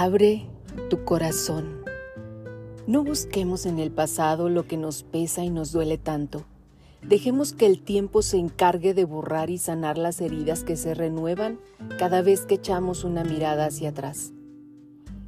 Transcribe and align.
Abre 0.00 0.46
tu 0.90 1.02
corazón. 1.04 1.82
No 2.86 3.02
busquemos 3.02 3.66
en 3.66 3.80
el 3.80 3.90
pasado 3.90 4.48
lo 4.48 4.64
que 4.64 4.76
nos 4.76 5.02
pesa 5.02 5.42
y 5.42 5.50
nos 5.50 5.72
duele 5.72 5.98
tanto. 5.98 6.44
Dejemos 7.02 7.52
que 7.52 7.66
el 7.66 7.82
tiempo 7.82 8.22
se 8.22 8.36
encargue 8.36 8.94
de 8.94 9.04
borrar 9.04 9.50
y 9.50 9.58
sanar 9.58 9.98
las 9.98 10.20
heridas 10.20 10.62
que 10.62 10.76
se 10.76 10.94
renuevan 10.94 11.58
cada 11.98 12.22
vez 12.22 12.46
que 12.46 12.54
echamos 12.54 13.02
una 13.02 13.24
mirada 13.24 13.66
hacia 13.66 13.88
atrás. 13.88 14.32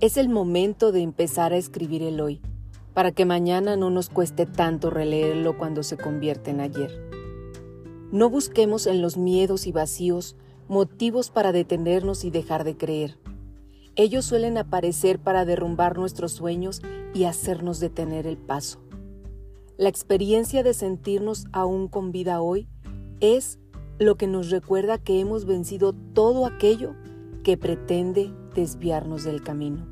Es 0.00 0.16
el 0.16 0.30
momento 0.30 0.92
de 0.92 1.02
empezar 1.02 1.52
a 1.52 1.58
escribir 1.58 2.02
el 2.02 2.18
hoy, 2.18 2.40
para 2.94 3.12
que 3.12 3.26
mañana 3.26 3.76
no 3.76 3.90
nos 3.90 4.08
cueste 4.08 4.46
tanto 4.46 4.88
releerlo 4.88 5.58
cuando 5.58 5.82
se 5.82 5.98
convierte 5.98 6.52
en 6.52 6.60
ayer. 6.60 6.90
No 8.12 8.30
busquemos 8.30 8.86
en 8.86 9.02
los 9.02 9.18
miedos 9.18 9.66
y 9.66 9.72
vacíos 9.72 10.36
motivos 10.68 11.28
para 11.28 11.52
detenernos 11.52 12.24
y 12.24 12.30
dejar 12.30 12.64
de 12.64 12.78
creer. 12.78 13.18
Ellos 13.96 14.24
suelen 14.24 14.58
aparecer 14.58 15.20
para 15.20 15.44
derrumbar 15.44 15.96
nuestros 15.96 16.32
sueños 16.32 16.82
y 17.14 17.24
hacernos 17.24 17.78
detener 17.78 18.26
el 18.26 18.36
paso. 18.36 18.80
La 19.76 19.88
experiencia 19.88 20.64
de 20.64 20.74
sentirnos 20.74 21.46
aún 21.52 21.86
con 21.86 22.10
vida 22.10 22.40
hoy 22.40 22.68
es 23.20 23.60
lo 24.00 24.16
que 24.16 24.26
nos 24.26 24.50
recuerda 24.50 24.98
que 24.98 25.20
hemos 25.20 25.44
vencido 25.44 25.92
todo 25.92 26.46
aquello 26.46 26.96
que 27.44 27.56
pretende 27.56 28.32
desviarnos 28.56 29.22
del 29.22 29.42
camino. 29.42 29.86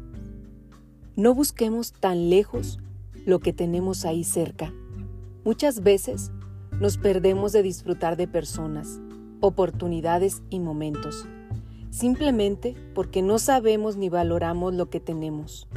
No 1.14 1.34
busquemos 1.34 1.92
tan 1.92 2.28
lejos 2.28 2.80
lo 3.24 3.38
que 3.38 3.52
tenemos 3.52 4.04
ahí 4.04 4.24
cerca. 4.24 4.72
Muchas 5.44 5.84
veces 5.84 6.32
nos 6.80 6.96
perdemos 6.96 7.52
de 7.52 7.62
disfrutar 7.62 8.16
de 8.16 8.26
personas, 8.26 9.00
oportunidades 9.40 10.42
y 10.50 10.58
momentos 10.58 11.28
simplemente 11.92 12.74
porque 12.94 13.22
no 13.22 13.38
sabemos 13.38 13.96
ni 13.96 14.08
valoramos 14.08 14.74
lo 14.74 14.88
que 14.88 14.98
tenemos. 14.98 15.68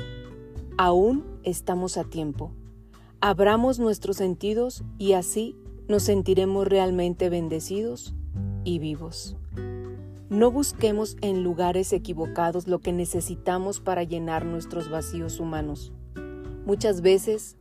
Aún 0.78 1.26
estamos 1.44 1.98
a 1.98 2.06
tiempo. 2.06 2.52
Abramos 3.20 3.80
nuestros 3.80 4.18
sentidos 4.18 4.84
y 4.98 5.14
así 5.14 5.56
nos 5.88 6.04
sentiremos 6.04 6.68
realmente 6.68 7.30
bendecidos 7.30 8.16
y 8.64 8.80
vivos. 8.80 9.36
No 10.30 10.52
busquemos 10.52 11.18
en 11.22 11.44
lugares 11.44 11.92
equivocados 11.94 12.68
lo 12.68 12.80
que 12.80 12.94
necesitamos 12.94 13.80
para 13.80 14.04
llenar 14.04 14.46
nuestros 14.46 14.90
vacíos 14.90 15.40
humanos. 15.40 15.92
Muchas 16.66 17.02
veces, 17.02 17.58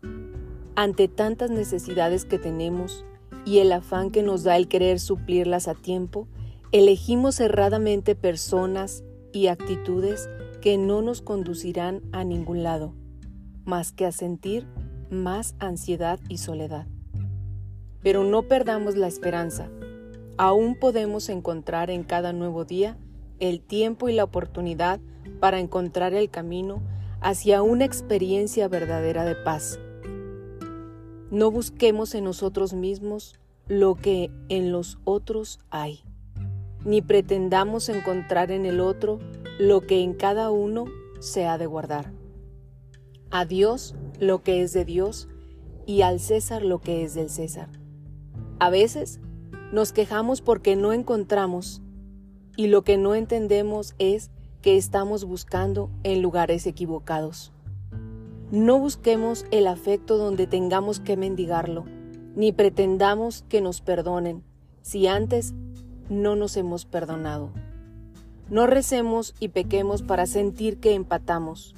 ante 0.76 1.08
tantas 1.08 1.50
necesidades 1.50 2.24
que 2.24 2.38
tenemos 2.38 3.04
y 3.44 3.58
el 3.58 3.72
afán 3.72 4.10
que 4.10 4.22
nos 4.22 4.44
da 4.44 4.56
el 4.56 4.68
querer 4.68 4.98
suplirlas 5.00 5.68
a 5.68 5.74
tiempo, 5.74 6.26
Elegimos 6.74 7.38
erradamente 7.38 8.16
personas 8.16 9.04
y 9.32 9.46
actitudes 9.46 10.28
que 10.60 10.76
no 10.76 11.02
nos 11.02 11.22
conducirán 11.22 12.02
a 12.10 12.24
ningún 12.24 12.64
lado, 12.64 12.96
más 13.64 13.92
que 13.92 14.06
a 14.06 14.10
sentir 14.10 14.66
más 15.08 15.54
ansiedad 15.60 16.18
y 16.28 16.38
soledad. 16.38 16.88
Pero 18.02 18.24
no 18.24 18.48
perdamos 18.48 18.96
la 18.96 19.06
esperanza. 19.06 19.70
Aún 20.36 20.74
podemos 20.74 21.28
encontrar 21.28 21.90
en 21.90 22.02
cada 22.02 22.32
nuevo 22.32 22.64
día 22.64 22.98
el 23.38 23.60
tiempo 23.60 24.08
y 24.08 24.14
la 24.14 24.24
oportunidad 24.24 24.98
para 25.38 25.60
encontrar 25.60 26.12
el 26.12 26.28
camino 26.28 26.82
hacia 27.20 27.62
una 27.62 27.84
experiencia 27.84 28.66
verdadera 28.66 29.24
de 29.24 29.36
paz. 29.36 29.78
No 31.30 31.52
busquemos 31.52 32.16
en 32.16 32.24
nosotros 32.24 32.72
mismos 32.72 33.36
lo 33.68 33.94
que 33.94 34.32
en 34.48 34.72
los 34.72 34.98
otros 35.04 35.60
hay 35.70 36.03
ni 36.84 37.02
pretendamos 37.02 37.88
encontrar 37.88 38.50
en 38.50 38.66
el 38.66 38.80
otro 38.80 39.18
lo 39.58 39.80
que 39.82 40.02
en 40.02 40.14
cada 40.14 40.50
uno 40.50 40.86
se 41.20 41.46
ha 41.46 41.58
de 41.58 41.66
guardar. 41.66 42.12
A 43.30 43.44
Dios 43.44 43.94
lo 44.20 44.42
que 44.42 44.62
es 44.62 44.72
de 44.72 44.84
Dios 44.84 45.28
y 45.86 46.02
al 46.02 46.20
César 46.20 46.62
lo 46.62 46.80
que 46.80 47.04
es 47.04 47.14
del 47.14 47.30
César. 47.30 47.68
A 48.58 48.70
veces 48.70 49.20
nos 49.72 49.92
quejamos 49.92 50.40
porque 50.40 50.76
no 50.76 50.92
encontramos 50.92 51.82
y 52.56 52.68
lo 52.68 52.82
que 52.82 52.96
no 52.96 53.14
entendemos 53.14 53.94
es 53.98 54.30
que 54.62 54.76
estamos 54.76 55.24
buscando 55.24 55.90
en 56.04 56.22
lugares 56.22 56.66
equivocados. 56.66 57.52
No 58.50 58.78
busquemos 58.78 59.46
el 59.50 59.66
afecto 59.66 60.16
donde 60.16 60.46
tengamos 60.46 61.00
que 61.00 61.16
mendigarlo, 61.16 61.84
ni 62.36 62.52
pretendamos 62.52 63.44
que 63.48 63.60
nos 63.60 63.80
perdonen, 63.80 64.44
si 64.82 65.06
antes 65.06 65.54
no 66.08 66.36
nos 66.36 66.56
hemos 66.56 66.84
perdonado. 66.84 67.50
No 68.50 68.66
recemos 68.66 69.34
y 69.40 69.48
pequemos 69.48 70.02
para 70.02 70.26
sentir 70.26 70.78
que 70.78 70.94
empatamos. 70.94 71.74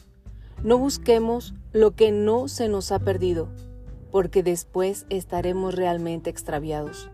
No 0.64 0.78
busquemos 0.78 1.54
lo 1.72 1.92
que 1.92 2.10
no 2.10 2.48
se 2.48 2.68
nos 2.68 2.90
ha 2.90 2.98
perdido, 2.98 3.48
porque 4.10 4.42
después 4.42 5.06
estaremos 5.10 5.74
realmente 5.74 6.30
extraviados. 6.30 7.10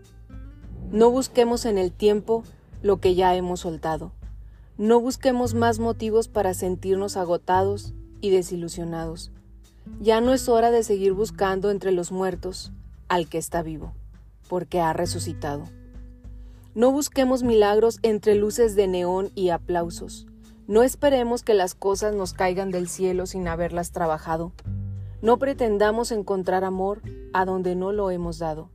No 0.91 1.11
busquemos 1.11 1.65
en 1.65 1.77
el 1.77 1.91
tiempo 1.91 2.43
lo 2.81 2.97
que 2.99 3.15
ya 3.15 3.35
hemos 3.35 3.61
soltado. 3.61 4.11
No 4.77 4.99
busquemos 4.99 5.53
más 5.53 5.79
motivos 5.79 6.27
para 6.27 6.53
sentirnos 6.53 7.15
agotados 7.15 7.93
y 8.21 8.31
desilusionados. 8.31 9.31
Ya 9.99 10.21
no 10.21 10.33
es 10.33 10.49
hora 10.49 10.71
de 10.71 10.83
seguir 10.83 11.13
buscando 11.13 11.69
entre 11.69 11.91
los 11.91 12.11
muertos 12.11 12.71
al 13.07 13.27
que 13.27 13.37
está 13.37 13.61
vivo, 13.61 13.93
porque 14.47 14.81
ha 14.81 14.93
resucitado. 14.93 15.65
No 16.75 16.91
busquemos 16.91 17.43
milagros 17.43 17.99
entre 18.01 18.33
luces 18.33 18.75
de 18.75 18.87
neón 18.87 19.31
y 19.35 19.49
aplausos. 19.49 20.25
No 20.65 20.81
esperemos 20.81 21.43
que 21.43 21.53
las 21.53 21.75
cosas 21.75 22.15
nos 22.15 22.33
caigan 22.33 22.71
del 22.71 22.89
cielo 22.89 23.27
sin 23.27 23.47
haberlas 23.47 23.91
trabajado. 23.91 24.53
No 25.21 25.37
pretendamos 25.37 26.11
encontrar 26.11 26.63
amor 26.63 27.03
a 27.31 27.45
donde 27.45 27.75
no 27.75 27.91
lo 27.91 28.09
hemos 28.09 28.39
dado. 28.39 28.69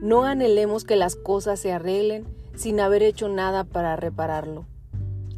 No 0.00 0.22
anhelemos 0.22 0.84
que 0.84 0.94
las 0.94 1.16
cosas 1.16 1.58
se 1.58 1.72
arreglen 1.72 2.26
sin 2.54 2.78
haber 2.78 3.02
hecho 3.02 3.28
nada 3.28 3.64
para 3.64 3.96
repararlo. 3.96 4.66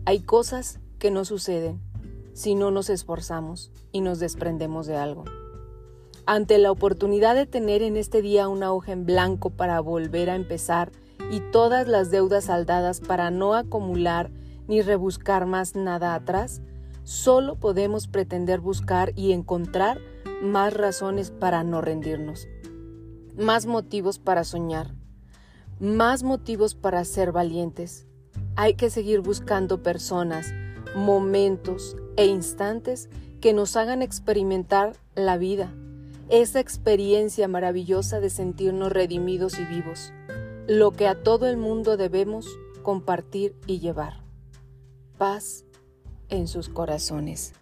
Hay 0.04 0.20
cosas 0.20 0.80
que 0.98 1.10
no 1.10 1.24
suceden 1.24 1.80
si 2.34 2.54
no 2.54 2.70
nos 2.70 2.90
esforzamos 2.90 3.72
y 3.92 4.02
nos 4.02 4.18
desprendemos 4.18 4.86
de 4.86 4.96
algo. 4.96 5.24
Ante 6.26 6.58
la 6.58 6.70
oportunidad 6.70 7.34
de 7.34 7.46
tener 7.46 7.80
en 7.80 7.96
este 7.96 8.20
día 8.20 8.48
una 8.48 8.72
hoja 8.72 8.92
en 8.92 9.06
blanco 9.06 9.48
para 9.48 9.80
volver 9.80 10.28
a 10.28 10.36
empezar 10.36 10.92
y 11.30 11.40
todas 11.40 11.88
las 11.88 12.10
deudas 12.10 12.44
saldadas 12.44 13.00
para 13.00 13.30
no 13.30 13.54
acumular 13.54 14.30
ni 14.68 14.82
rebuscar 14.82 15.46
más 15.46 15.74
nada 15.74 16.14
atrás, 16.14 16.62
solo 17.02 17.56
podemos 17.56 18.08
pretender 18.08 18.60
buscar 18.60 19.12
y 19.14 19.32
encontrar 19.32 20.00
más 20.42 20.74
razones 20.74 21.30
para 21.30 21.64
no 21.64 21.80
rendirnos, 21.80 22.48
más 23.36 23.66
motivos 23.66 24.18
para 24.18 24.44
soñar, 24.44 24.94
más 25.80 26.22
motivos 26.22 26.74
para 26.74 27.04
ser 27.04 27.32
valientes. 27.32 28.06
Hay 28.56 28.74
que 28.74 28.90
seguir 28.90 29.20
buscando 29.20 29.82
personas, 29.82 30.52
momentos 30.94 31.96
e 32.16 32.26
instantes 32.26 33.08
que 33.40 33.52
nos 33.52 33.76
hagan 33.76 34.00
experimentar 34.00 34.94
la 35.14 35.36
vida, 35.36 35.74
esa 36.30 36.60
experiencia 36.60 37.48
maravillosa 37.48 38.20
de 38.20 38.30
sentirnos 38.30 38.92
redimidos 38.92 39.58
y 39.58 39.64
vivos 39.64 40.12
lo 40.66 40.92
que 40.92 41.06
a 41.06 41.22
todo 41.22 41.46
el 41.46 41.56
mundo 41.56 41.96
debemos 41.96 42.58
compartir 42.82 43.54
y 43.66 43.80
llevar. 43.80 44.22
Paz 45.18 45.64
en 46.28 46.48
sus 46.48 46.68
corazones, 46.68 47.52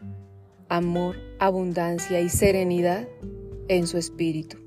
amor, 0.68 1.16
abundancia 1.38 2.20
y 2.20 2.28
serenidad 2.28 3.08
en 3.68 3.86
su 3.86 3.98
espíritu. 3.98 4.58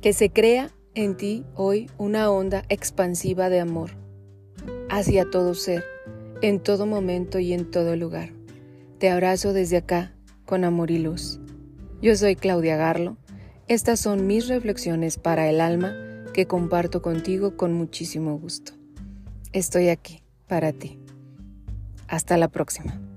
Que 0.00 0.12
se 0.12 0.30
crea 0.30 0.70
en 0.94 1.16
ti 1.16 1.44
hoy 1.54 1.90
una 1.98 2.30
onda 2.30 2.62
expansiva 2.68 3.48
de 3.48 3.60
amor 3.60 3.90
hacia 4.88 5.28
todo 5.28 5.54
ser, 5.54 5.84
en 6.40 6.60
todo 6.60 6.86
momento 6.86 7.40
y 7.40 7.52
en 7.52 7.70
todo 7.70 7.96
lugar. 7.96 8.30
Te 8.98 9.10
abrazo 9.10 9.52
desde 9.52 9.78
acá 9.78 10.14
con 10.46 10.64
amor 10.64 10.90
y 10.92 10.98
luz. 10.98 11.40
Yo 12.00 12.14
soy 12.14 12.36
Claudia 12.36 12.76
Garlo. 12.76 13.16
Estas 13.66 13.98
son 14.00 14.26
mis 14.26 14.48
reflexiones 14.48 15.18
para 15.18 15.50
el 15.50 15.60
alma 15.60 16.07
que 16.32 16.46
comparto 16.46 17.02
contigo 17.02 17.56
con 17.56 17.72
muchísimo 17.72 18.38
gusto. 18.38 18.72
Estoy 19.52 19.88
aquí 19.88 20.22
para 20.46 20.72
ti. 20.72 20.98
Hasta 22.06 22.36
la 22.36 22.48
próxima. 22.48 23.07